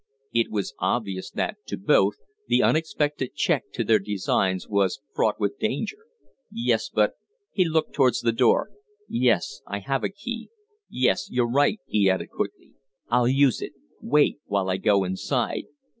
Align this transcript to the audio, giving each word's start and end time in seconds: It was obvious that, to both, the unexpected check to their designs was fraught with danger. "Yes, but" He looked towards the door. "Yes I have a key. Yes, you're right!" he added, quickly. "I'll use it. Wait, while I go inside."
It 0.33 0.49
was 0.49 0.73
obvious 0.79 1.29
that, 1.29 1.57
to 1.67 1.77
both, 1.77 2.15
the 2.47 2.63
unexpected 2.63 3.35
check 3.35 3.65
to 3.73 3.83
their 3.83 3.99
designs 3.99 4.67
was 4.67 4.99
fraught 5.13 5.39
with 5.39 5.59
danger. 5.59 6.07
"Yes, 6.51 6.89
but" 6.89 7.13
He 7.53 7.65
looked 7.65 7.93
towards 7.93 8.21
the 8.21 8.31
door. 8.31 8.71
"Yes 9.07 9.61
I 9.67 9.77
have 9.77 10.03
a 10.03 10.09
key. 10.09 10.49
Yes, 10.89 11.27
you're 11.29 11.47
right!" 11.51 11.79
he 11.85 12.09
added, 12.09 12.31
quickly. 12.31 12.73
"I'll 13.09 13.27
use 13.27 13.61
it. 13.61 13.73
Wait, 14.01 14.39
while 14.47 14.71
I 14.71 14.77
go 14.77 15.03
inside." 15.03 15.65